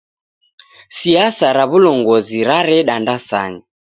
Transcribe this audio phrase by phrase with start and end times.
[0.97, 3.61] Siasa ra w'ulongozi rareda ndasanya.